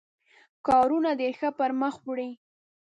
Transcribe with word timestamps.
کارونه 0.67 1.09
ډېر 1.19 1.33
ښه 1.39 1.49
پر 1.57 1.71
مخ 1.81 1.95
وړي. 2.07 2.29